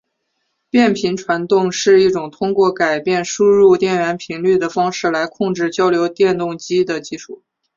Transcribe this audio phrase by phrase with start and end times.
[0.71, 7.43] 变频传动是一种通过改变输入电源频率的方式来控制交流电动机的技术。